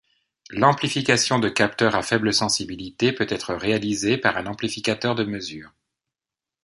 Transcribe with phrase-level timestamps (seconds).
[0.49, 5.71] L'amplification de capteurs à faible sensibilité peut être réalisée par un amplificateur de mesure.